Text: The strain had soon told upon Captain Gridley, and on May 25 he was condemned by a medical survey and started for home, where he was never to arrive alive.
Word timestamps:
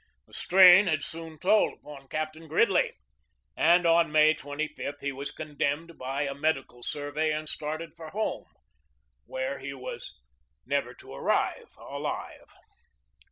The 0.25 0.33
strain 0.33 0.87
had 0.87 1.03
soon 1.03 1.37
told 1.37 1.73
upon 1.73 2.07
Captain 2.07 2.47
Gridley, 2.47 2.93
and 3.55 3.85
on 3.85 4.11
May 4.11 4.33
25 4.33 4.95
he 4.99 5.11
was 5.11 5.29
condemned 5.29 5.95
by 5.99 6.23
a 6.23 6.33
medical 6.33 6.81
survey 6.81 7.31
and 7.31 7.47
started 7.47 7.93
for 7.93 8.09
home, 8.09 8.47
where 9.27 9.59
he 9.59 9.75
was 9.75 10.19
never 10.65 10.95
to 10.95 11.13
arrive 11.13 11.77
alive. 11.77 12.47